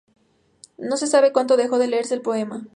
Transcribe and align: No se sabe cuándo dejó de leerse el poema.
No 0.79 0.97
se 0.97 1.05
sabe 1.05 1.31
cuándo 1.31 1.57
dejó 1.57 1.77
de 1.77 1.87
leerse 1.87 2.15
el 2.15 2.23
poema. 2.23 2.63